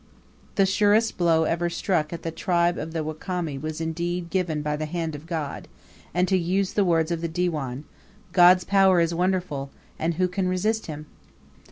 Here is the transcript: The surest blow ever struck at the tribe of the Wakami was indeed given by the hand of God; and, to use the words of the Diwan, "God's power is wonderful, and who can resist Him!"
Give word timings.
The 0.55 0.65
surest 0.65 1.15
blow 1.15 1.43
ever 1.43 1.69
struck 1.69 2.11
at 2.11 2.23
the 2.23 2.31
tribe 2.31 2.79
of 2.79 2.91
the 2.91 3.03
Wakami 3.03 3.59
was 3.61 3.79
indeed 3.79 4.31
given 4.31 4.63
by 4.63 4.75
the 4.75 4.87
hand 4.87 5.13
of 5.13 5.27
God; 5.27 5.67
and, 6.11 6.27
to 6.27 6.37
use 6.39 6.73
the 6.73 6.83
words 6.83 7.11
of 7.11 7.21
the 7.21 7.27
Diwan, 7.29 7.83
"God's 8.31 8.63
power 8.63 8.99
is 8.99 9.13
wonderful, 9.13 9.69
and 9.99 10.15
who 10.15 10.27
can 10.27 10.47
resist 10.47 10.87
Him!" 10.87 11.05